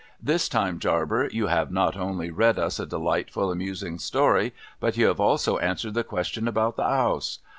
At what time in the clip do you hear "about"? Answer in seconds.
6.47-6.75